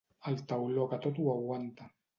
El 0.29 0.39
tauló 0.53 0.87
que 0.95 1.01
tot 1.07 1.23
ho 1.23 1.31
aguanta. 1.37 1.93